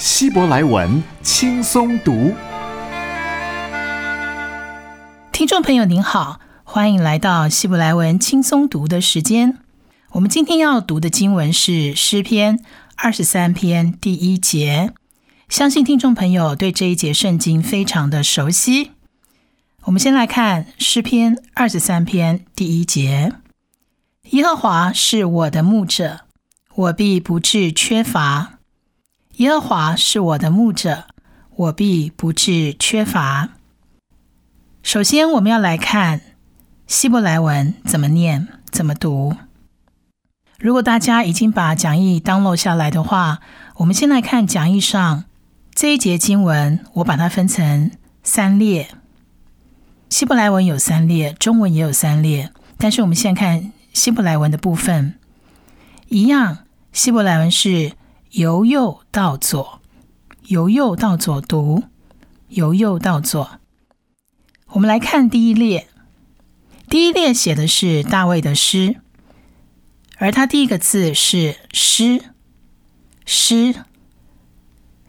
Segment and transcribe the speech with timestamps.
[0.00, 2.32] 希伯来文轻松读。
[5.30, 6.40] 听众朋友您好。
[6.64, 9.58] 欢迎来到希伯来文轻松读的时间。
[10.12, 12.64] 我们今天要读的经文是诗篇
[12.96, 14.94] 二十三篇第一节。
[15.50, 18.92] 相信听众朋友对这一节圣经非常的熟悉。
[19.82, 23.34] 我们先来看诗篇二十三篇第一节：
[24.30, 26.20] 耶和华是我的牧者，
[26.74, 28.59] 我必不致缺乏。
[29.40, 31.04] 耶和华是我的牧者，
[31.56, 33.48] 我必不致缺乏。
[34.82, 36.20] 首先，我们要来看。
[36.86, 38.48] 希伯来文怎么念？
[38.70, 39.34] 怎么读？
[40.58, 43.40] 如果大家已经把讲义 download 下来的话，
[43.76, 45.24] 我们先来看讲义上
[45.74, 46.80] 这一节经文。
[46.96, 47.90] 我把它分成
[48.22, 48.90] 三列。
[50.10, 52.52] 希伯来文有三列，中文也有三列。
[52.76, 55.14] 但是我们现在看希伯来文的部分，
[56.08, 56.58] 一样。
[56.92, 57.92] 希伯来文是
[58.30, 59.80] 由右到左，
[60.44, 61.82] 由右到左读，
[62.46, 63.58] 由右到左。
[64.68, 65.88] 我们来看第一列。
[66.88, 69.00] 第一列写的是大卫的诗，
[70.18, 72.22] 而他第一个字是“诗”，
[73.26, 73.74] 诗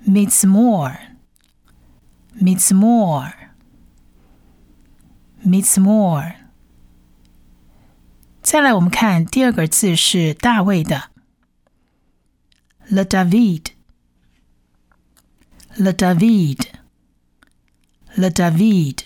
[0.03, 2.73] ，meets more，meets
[5.43, 6.33] more，meets more。
[8.41, 11.10] 再来，我们看第二个字是大卫的
[12.91, 18.97] ，le David，le David，le David。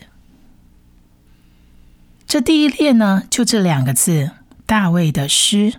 [2.28, 4.32] 这第一列呢，就这两个字，
[4.66, 5.76] 大卫的诗，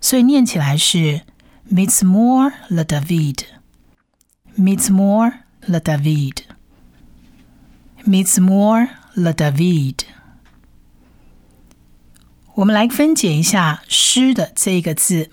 [0.00, 1.22] 所以念起来是
[1.70, 10.00] “Meets more le David”，“Meets more le David”，“Meets more le David”。
[12.54, 15.30] 我们来分解一下“诗”的这个字，“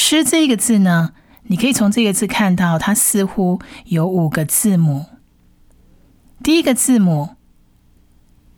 [0.00, 1.12] 诗”这个字呢，
[1.48, 5.06] 你可以从这个字看到，它似乎有五个字母，
[6.40, 7.30] 第一个字母。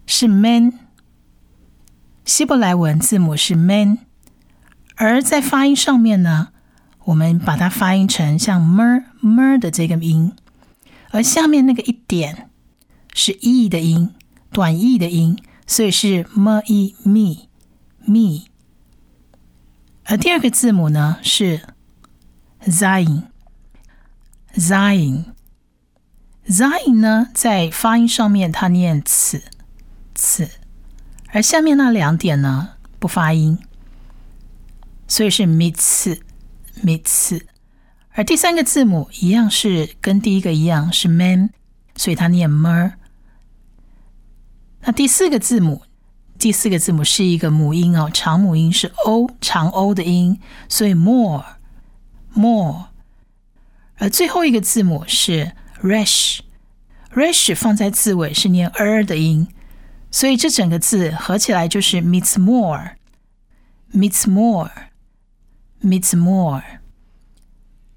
[0.04, 0.78] 是 man，
[2.24, 3.98] 希伯来文字母是 man，
[4.96, 6.48] 而在发音上面呢，
[7.04, 10.32] 我们把它发音成像 mer mer 的这个音，
[11.12, 12.50] 而下面那个一点
[13.14, 14.10] 是 e 的音，
[14.50, 17.46] 短 e 的音，所以是 m e me
[18.04, 18.49] me。
[20.10, 21.60] 而第二个字母呢是
[22.66, 23.28] zain
[24.54, 25.26] zain
[26.48, 29.40] zain 呢，在发音上面它念此。
[30.12, 30.50] 次，
[31.28, 33.58] 而下面那两点呢不发音，
[35.06, 36.20] 所以是 mi 次
[36.82, 37.46] mi 次。
[38.10, 41.50] 而第三个字母一样是跟第一个一样是 man，
[41.94, 42.94] 所以它念 mer。
[44.80, 45.84] 那第四个字母，
[46.40, 50.40] 第四个字母是一个母音哦，长母音是 o 长 o 的音，
[50.70, 51.44] 所以 more
[52.34, 52.86] more。
[53.98, 55.52] 而最后一个字母是
[55.82, 59.48] rash，rash 放在字尾是念 er 的音。
[60.10, 66.62] 所以这整个字合起来就是 meets more，meets more，meets more。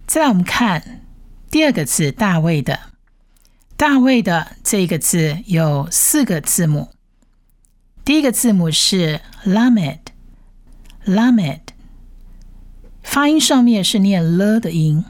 [0.06, 1.02] 再来我们看
[1.50, 2.78] 第二个字大卫的，
[3.78, 6.93] 大卫的这个字有四个字母，
[8.06, 11.60] 第一个字母是 lamed，lamed，
[13.02, 15.06] 发音上面是念了的音，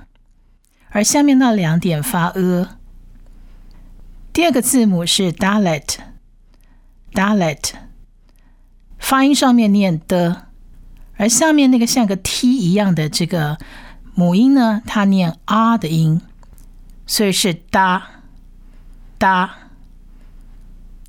[0.89, 2.67] 而下面那两点发 a。
[4.31, 5.97] 第二个字母是 dalet。
[7.13, 7.73] Dalet，
[8.97, 10.47] 发音上面念的，
[11.15, 13.59] 而下面那个像个 T 一样的这个
[14.15, 16.21] 母音呢，它念 R 的音，
[17.05, 18.01] 所以是 da
[19.19, 19.47] da。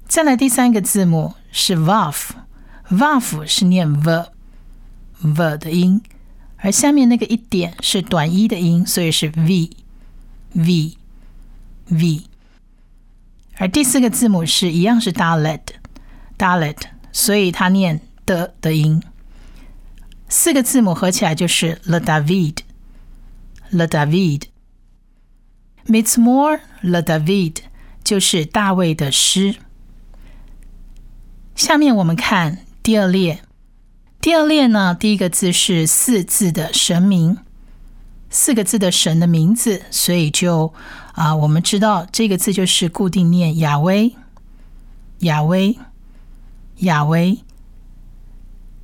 [0.06, 4.25] 再来第三个字母是 Vav，Vav 是念 V
[5.23, 6.03] V 的音，
[6.56, 9.71] 而下面那个一点是短一的音，所以是 V
[10.53, 10.97] V
[11.87, 12.23] V。
[13.56, 15.61] 而第四个字母是一样是 Dalet。
[16.37, 16.77] Dalet，
[17.12, 19.00] 所以它念的的音，
[20.29, 27.59] 四个字母合起来就是 Le David，Le David，Meets more Le David，
[28.03, 29.55] 就是大卫的诗。
[31.55, 33.41] 下面我们看第二列，
[34.21, 37.39] 第二列呢，第一个字是四字的神名，
[38.29, 40.75] 四个字的神的名字，所以就
[41.12, 44.17] 啊，我们知道这个字就是固定念亚威，
[45.21, 45.79] 亚威，
[46.79, 47.39] 亚威。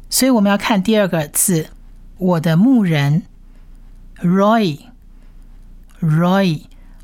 [0.09, 1.71] 所以我们要看第二个字，
[2.19, 3.25] 我的牧人
[4.21, 4.83] ，Roy，Roy，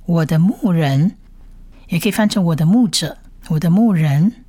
[0.04, 1.16] 我的牧人，
[1.88, 4.45] 也可以翻成我的牧者，我的牧人。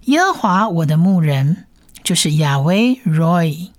[0.03, 1.67] 耶和华我的牧人
[2.05, 3.71] 就是亚威 Roy，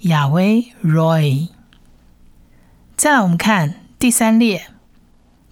[0.00, 1.50] 亚威 Roy。
[2.96, 4.66] 再来，我们看第三列，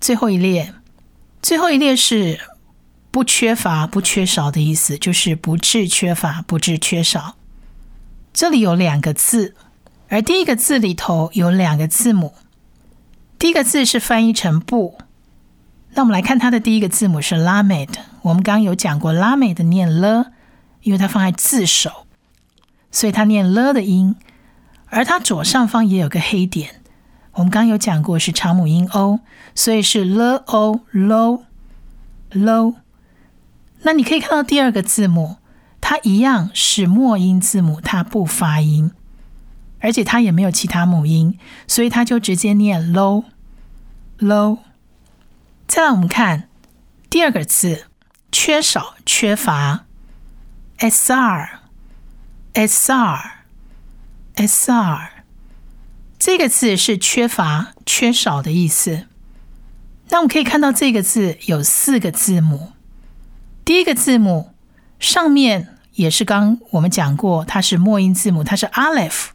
[0.01, 0.75] 最后一列，
[1.41, 2.41] 最后一列是
[3.13, 7.37] 不缺乏、不缺少的意思，就是不致缺乏、不致缺少。
[8.33, 9.55] 这里有两个字。
[10.09, 12.33] 而第一个字里头有两个字母，
[13.39, 14.99] 第一个字是翻译成“不”。
[15.95, 17.99] 那我们来看它的第一个字母是拉美的。
[18.23, 20.33] 我们刚刚有讲过，拉美的念了，
[20.83, 22.07] 因为它放在字首，
[22.91, 24.17] 所以它念了的音。
[24.87, 26.81] 而它左上方也有个黑点，
[27.33, 29.21] 我们刚刚有讲过是长母音 o，
[29.55, 31.43] 所以是 l o low
[32.33, 32.75] low。
[33.83, 35.37] 那你可以看到第二个字母，
[35.81, 38.91] 它一样是末音字母，它不发音。
[39.81, 43.25] 而且它也没有其他母音，所以它就直接念 low
[44.19, 44.59] low。
[45.67, 46.49] 再来，我们看
[47.11, 47.87] 第二个字，
[48.33, 49.85] 缺少、缺乏
[50.79, 51.49] ，sr
[52.55, 53.21] sr
[54.37, 55.09] sr
[56.19, 59.07] 这个字是缺乏、缺少的意思。
[60.09, 62.73] 那我们可以看到这个字有四个字母，
[63.65, 64.55] 第一个字母
[64.99, 69.27] 上面也是刚我们讲过，它是末音字母，它是 aleph。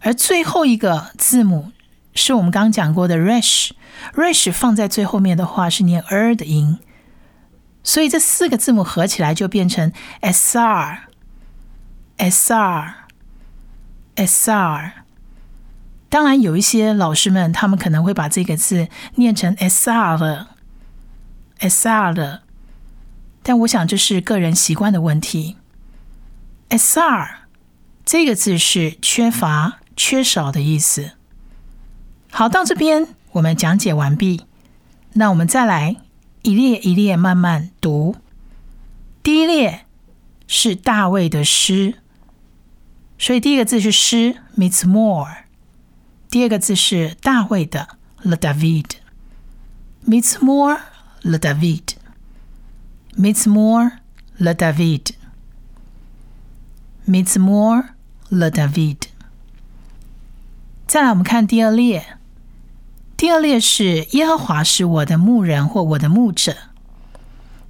[0.00, 1.72] 而最后一个字母
[2.14, 6.78] 是我们刚讲过的 resh，resh 放在最后面的话是念 r 的音，
[7.82, 10.98] 所以这四个字母合起来就变成 sr
[12.18, 12.94] sr
[14.16, 14.92] sr。
[16.10, 20.56] 当然，有一些老师们，他们可能会把这个字念成 “sr” 了
[21.60, 22.42] ，“sr” 了。
[23.42, 25.56] 但我想这是个人习惯的问题。
[26.70, 27.28] “sr”
[28.06, 31.12] 这个字是缺乏、缺少的意思。
[32.30, 34.46] 好，到这边我们讲解完毕。
[35.12, 35.96] 那我们再来
[36.42, 38.16] 一列一列慢慢读。
[39.22, 39.84] 第一列
[40.46, 41.96] 是大卫的诗，
[43.18, 45.47] 所以第一个字是诗 m e t s more。
[46.30, 47.88] 第二个字是大卫的
[48.22, 50.78] Le David，Meets more
[51.22, 53.92] Le David，Meets more
[54.36, 55.12] le David。
[57.08, 57.84] Mitzmor
[58.28, 59.04] le David。
[60.86, 62.18] 再来，我们看第二列。
[63.16, 66.54] 第二列是耶和华是我的牧人或我的牧者。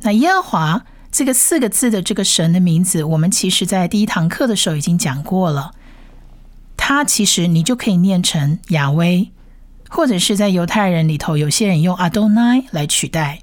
[0.00, 5.70] 那耶和华这个四个字的这个神的名字，我们其实在第一堂课的时候已经讲过了。
[6.78, 9.30] 它其实你就可以念成亚威，
[9.90, 13.40] 或者是在犹太人里头，有些人用 Adonai 来取代。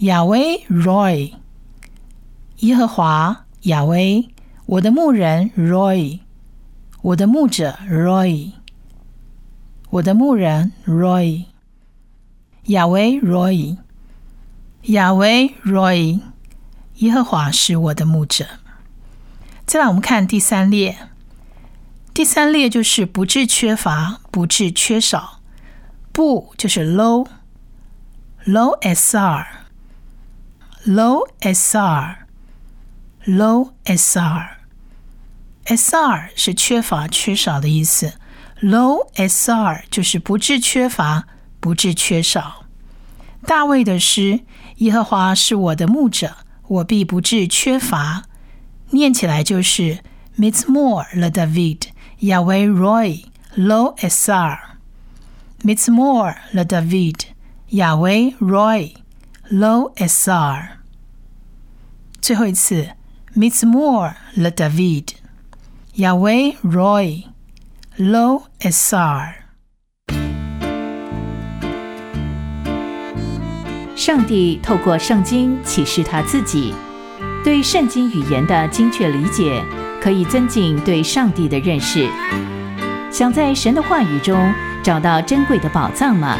[0.00, 1.32] 亚威 Roy，
[2.58, 4.28] 耶和华亚威，
[4.66, 6.20] 我的牧人 Roy，
[7.02, 8.52] 我的牧者 Roy。
[9.90, 11.46] 我的牧人 Roy，
[12.66, 13.78] 亚维 Roy，
[14.82, 16.20] 亚维 Roy，
[16.96, 18.46] 耶和华是我的牧者。
[19.64, 20.98] 再来，我们看第三列，
[22.18, 25.38] 第三列就是不致缺乏，不致缺少。
[26.10, 29.68] 不就是 low，low sr，low
[31.40, 32.10] sr，low
[35.64, 38.14] sr，sr 是缺乏、缺少的意思。
[38.60, 41.28] Low sr 就是不致缺乏，
[41.60, 42.64] 不致缺少。
[43.46, 44.40] 大卫的诗：
[44.78, 48.24] 耶和华是我的牧者，我必不致缺乏。
[48.90, 50.00] 念起来就是
[50.36, 54.58] Mitzmor le David Yahweh Roy Low sr
[55.64, 57.26] Mitzmor le David
[57.68, 58.94] Yahweh Roy
[59.50, 60.68] Low sr
[62.20, 62.88] 最后一次
[63.34, 65.10] Mitzmor le David
[65.94, 67.24] Yahweh Roy
[67.96, 69.34] Low SR。
[73.96, 76.72] 上帝透过圣经启示他自己，
[77.44, 79.64] 对圣经语言的精确理解，
[80.00, 82.08] 可以增进对上帝的认识。
[83.10, 84.52] 想在神的话语中
[84.82, 86.36] 找到珍贵的宝藏吗？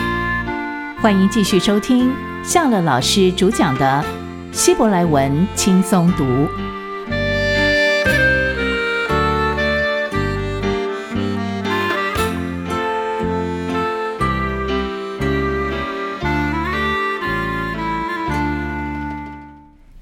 [1.00, 2.12] 欢迎继续收听
[2.42, 4.04] 夏乐老师主讲的
[4.52, 6.48] 希伯来文轻松读。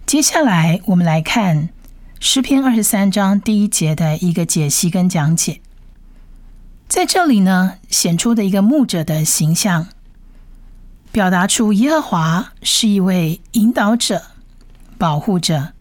[0.07, 1.69] 接下来，我们来看
[2.29, 5.61] 诗篇二十三章第一节的一个解析跟讲解。
[6.89, 9.87] 在这里呢，显出的一个牧者的形象，
[11.13, 14.23] 表达出耶和华是一位引导者、
[14.99, 15.75] 保护者，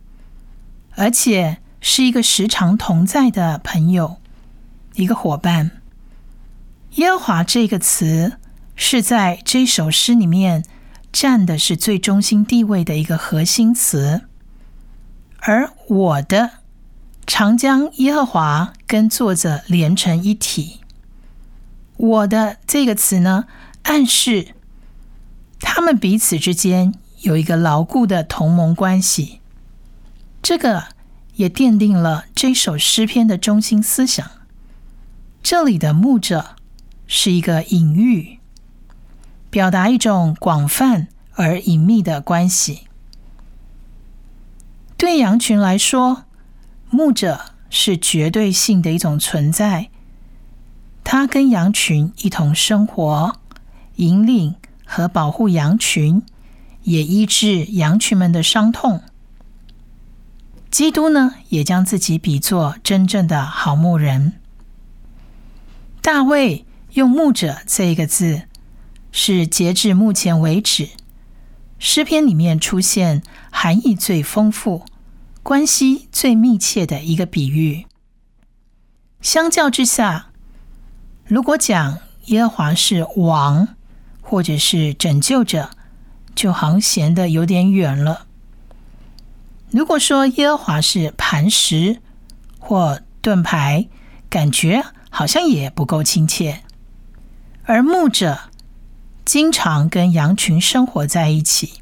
[0.92, 4.18] 而且是一个时常同在的朋友、
[4.94, 5.72] 一个伙伴。
[6.92, 8.34] 耶和华这个词
[8.76, 10.64] 是在这首诗里面。
[11.12, 14.24] 占的是最中心地位的一个核心词，
[15.48, 16.50] 而我的
[17.28, 20.80] 常将耶和华跟作者连成一体。
[21.98, 23.46] 我的这个词呢，
[23.84, 24.56] 暗示
[25.60, 29.40] 他们彼此之间有一个牢固的同盟关系。
[30.42, 30.86] 这个
[31.36, 34.28] 也奠定了这首诗篇的中心思想。
[35.44, 36.56] 这里的牧者
[37.06, 38.40] 是一个隐喻。
[39.52, 42.88] 表达一种广泛而隐秘的关系。
[44.98, 46.24] 对羊群来说，
[46.90, 49.90] 牧者是绝对性的一种存在。
[51.04, 53.38] 他跟羊群一同生活，
[53.96, 56.24] 引领和保护羊群，
[56.84, 59.02] 也医治羊群们的伤痛。
[60.72, 64.34] 基督呢，也将自己比作真正的好牧人。
[66.02, 68.44] 大卫用“牧者”这一个字。
[69.18, 70.90] 是截至目前为止，
[71.88, 74.88] 诗篇里面出现含义最丰富、
[75.44, 77.86] 关系最密切的一个比喻。
[79.22, 80.32] 相较之下，
[81.28, 83.76] 如果讲耶和华是王
[84.20, 85.70] 或者是拯救者，
[86.34, 88.26] 就好像显得有点远了。
[89.70, 92.02] 如果说耶和华是磐石
[92.58, 93.88] 或盾牌，
[94.28, 96.64] 感觉好像也不够亲切。
[97.66, 98.50] 而牧者。
[99.26, 101.82] 经常跟羊群生活在一起，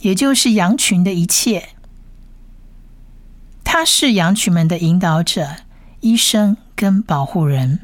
[0.00, 1.70] 也就是羊群的一切。
[3.64, 5.56] 他是羊群们的引导者、
[6.00, 7.80] 医生跟保护人。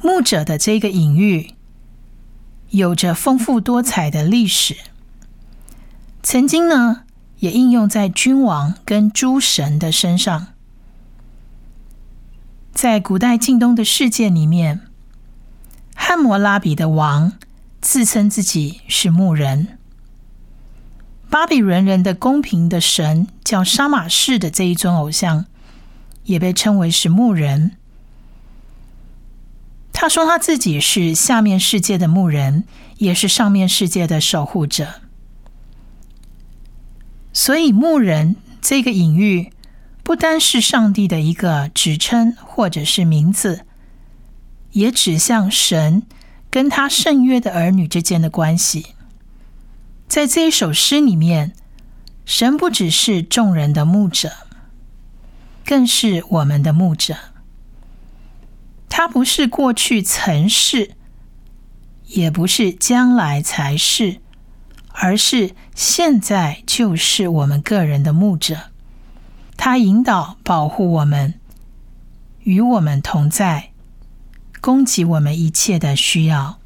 [0.00, 1.54] 牧者的这个隐喻
[2.70, 4.74] 有着丰富多彩的历史，
[6.22, 7.02] 曾经呢
[7.40, 10.48] 也应用在君王跟诸神的身上。
[12.72, 14.80] 在古代近东的世界里面。
[15.96, 17.32] 汉谟拉比的王
[17.80, 19.78] 自称自己是牧人。
[21.28, 25.46] 巴比伦人的公平的神叫沙马士的这一尊偶像，
[26.24, 27.72] 也被称为是牧人。
[29.92, 32.64] 他说他自己是下面世界的牧人，
[32.98, 35.00] 也是上面世界的守护者。
[37.32, 39.52] 所以牧人这个隐喻
[40.04, 43.65] 不单是上帝的一个职称或者是名字，
[44.76, 46.02] 也指向神
[46.50, 48.88] 跟他圣约的儿女之间的关系。
[50.06, 51.54] 在这一首诗里面，
[52.26, 54.32] 神不只是众人的牧者，
[55.64, 57.16] 更是我们的牧者。
[58.90, 60.90] 他不是过去曾是，
[62.04, 64.18] 也不是将来才是，
[64.90, 68.70] 而是现在就是我们个人的牧者。
[69.56, 71.40] 他引导、保护我们，
[72.40, 73.70] 与我们同在，
[74.60, 76.58] 供给我们一切的需要。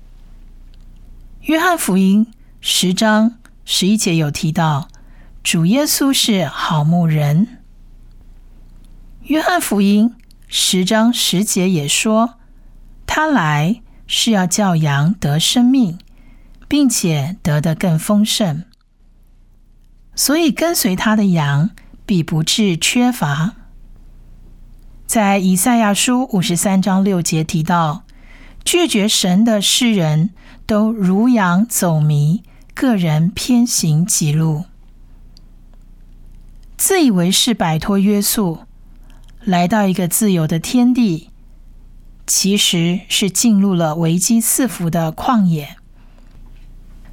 [1.43, 2.27] 约翰福音
[2.61, 4.89] 十章十一节有提到，
[5.43, 7.59] 主耶稣是好牧人。
[9.23, 10.15] 约翰福音。
[10.53, 12.35] 十章十节也说，
[13.07, 15.97] 他来是要叫羊得生命，
[16.67, 18.65] 并且得的更丰盛。
[20.17, 21.71] 所以跟随他的羊
[22.05, 23.55] 必不致缺乏。
[25.11, 28.05] 在以赛亚书五十三章六节提到，
[28.65, 30.31] 拒绝神的世人
[30.67, 34.67] 都如羊走迷，个人偏行己路，
[36.77, 38.61] 自以为是摆脱约束。
[39.41, 41.31] 来到一个自由的天地，
[42.25, 45.77] 其实是进入了危机四伏的旷野。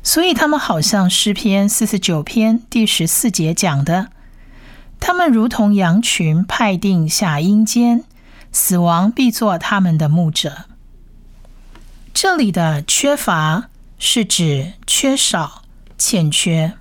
[0.03, 4.09] 所以他们好像诗篇四十九篇第十四节讲的，
[4.99, 8.03] 他们如同羊群派定下阴间，
[8.51, 10.65] 死亡必做他们的牧者。
[12.13, 15.63] 这里的缺乏是指缺少、
[15.97, 16.73] 欠缺。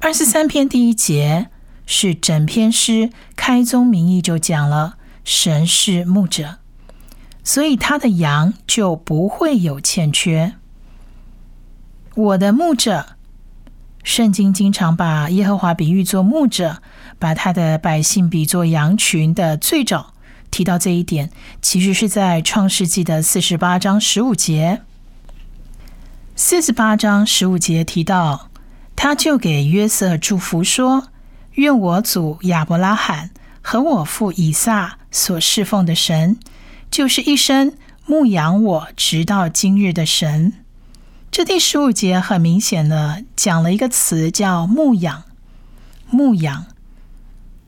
[0.00, 1.48] 二十三篇第一节。
[1.90, 6.58] 是整篇诗开宗明义就讲了神是牧者，
[7.42, 10.56] 所以他的羊就不会有欠缺。
[12.14, 13.16] 我的牧者，
[14.08, 16.80] 圣经经常把耶和华比喻作牧者，
[17.18, 20.14] 把他的百姓比作羊群的最早
[20.50, 21.30] 提到这一点，
[21.60, 24.80] 其实是在创世纪的四十八章十五节。
[26.34, 28.48] 四十八章十五节提到，
[28.96, 31.08] 他就给约瑟祝福说。
[31.56, 33.28] 愿我祖亚伯拉罕
[33.60, 36.38] 和我父以撒所侍奉的神，
[36.90, 37.74] 就是一生
[38.06, 40.54] 牧养我直到今日的神。
[41.30, 45.24] 这第十五节很明显的讲了一个词，叫牧养。
[46.10, 46.66] 牧养，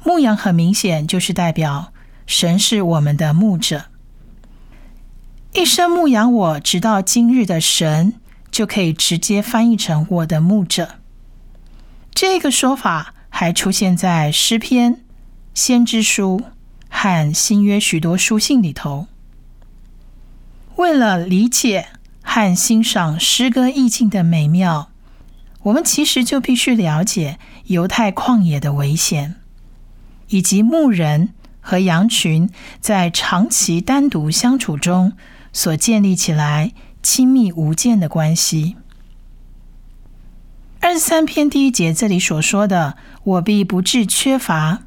[0.04, 1.92] 牧养很明显就是代表
[2.26, 3.86] 神是我们的牧者。
[5.52, 8.14] 一生牧养我直到今日的神，
[8.50, 10.96] 就可以直接翻译成我的牧者。
[12.14, 13.14] 这个说法。
[13.32, 15.02] 还出现在诗篇、
[15.54, 16.42] 先知书
[16.90, 19.06] 和新约许多书信里头。
[20.76, 21.86] 为了理解
[22.32, 24.92] 和欣赏诗歌意境的美妙，
[25.64, 29.34] 我们其实就必须了解犹太旷野的危险，
[30.28, 32.48] 以及牧人和羊群
[32.80, 35.14] 在长期单独相处中
[35.52, 38.76] 所建立起来亲密无间的关系。
[40.78, 44.82] 二十三篇第一节这里所说的“我必不致缺乏”，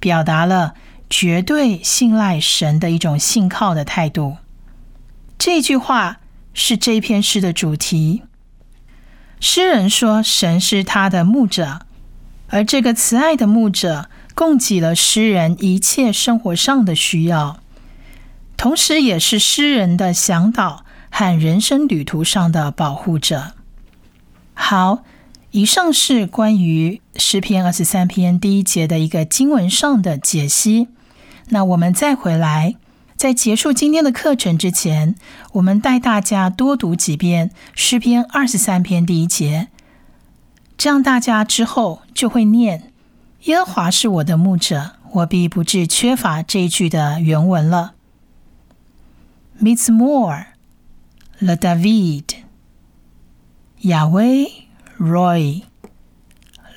[0.00, 0.72] 表达了
[1.10, 4.38] 绝对信赖神的一种信靠的态度。
[5.36, 6.20] 这句话
[6.58, 8.22] 是这篇诗的主题。
[9.38, 11.80] 诗人说，神是他的牧者，
[12.48, 17.60] 而这个慈爱的牧者供给了诗人一切生活上的需要，
[18.56, 23.52] 同时也是诗人的向导和人生旅途上的保护者。
[24.54, 25.04] 好，
[25.50, 30.88] 以上是关于诗篇二十三篇第一节的一个经文上的解析。
[31.50, 32.76] 那我们再回来，
[33.16, 35.14] 在结束今天的课程之前，
[35.52, 39.68] 我们带大家多读几遍诗篇二十三篇第一节，
[40.76, 42.92] 这样大家之后就会念
[43.44, 47.94] “耶和华是我的牧者，我必不至缺乏”这一句的原文了。
[49.60, 50.44] Mitzmor
[51.38, 52.24] le David。
[53.82, 54.48] Yahweh
[54.98, 55.62] Roy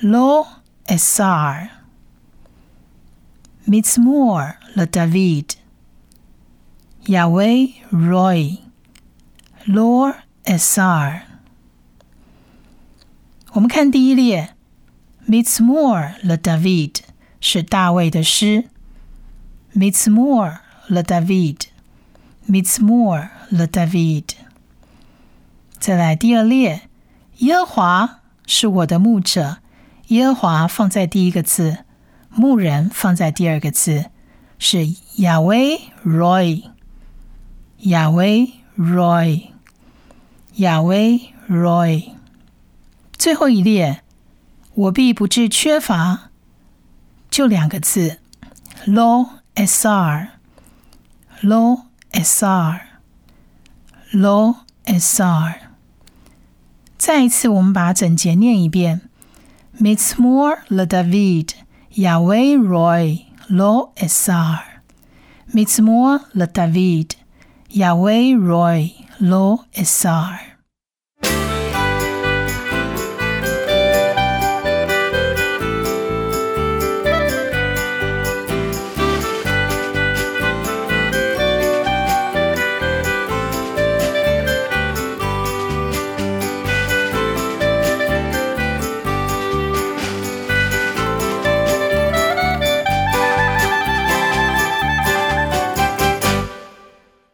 [0.02, 0.46] Lo
[0.86, 1.70] Esar
[3.66, 5.56] Mitzmor le David
[7.06, 8.58] yahwe Roy
[9.66, 11.22] Lo Esar
[13.52, 14.54] 我们看第一列
[15.28, 16.96] ，Mitzmor le David
[17.40, 18.66] 是大卫的诗
[19.74, 20.58] ，Mitzmor
[20.88, 24.24] le David，Mitzmor le David。
[25.78, 26.82] 再来第二列。
[27.38, 29.56] 耶和华是我的牧者，
[30.08, 31.78] 耶和华放在第一个字，
[32.28, 34.10] 牧人放在第二个字，
[34.58, 34.86] 是
[35.16, 36.64] 亚威 Roy，
[37.84, 39.48] 亚威 Roy，
[40.56, 42.10] 亚威 Roy。
[43.12, 44.02] 最后一列
[44.74, 46.30] 我必不致缺乏。
[47.30, 48.18] 就两个字
[48.86, 50.26] ，lo sr，lo
[52.12, 53.36] sr，lo
[54.84, 55.54] sr。
[56.98, 59.00] 再一次，我们把整节念一遍
[59.80, 61.52] ：Mitzmor le David
[61.94, 64.58] Yahweh Roy lo sr。
[65.54, 67.12] Mitzmor le David
[67.72, 70.49] Yahweh Roy lo sr。